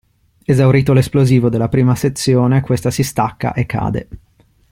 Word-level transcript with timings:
Esaurito 0.43 0.93
l'esplosivo 0.93 1.47
della 1.47 1.69
prima 1.69 1.93
sezione 1.93 2.61
questa 2.61 2.89
si 2.89 3.03
stacca 3.03 3.53
e 3.53 3.67
cade. 3.67 4.07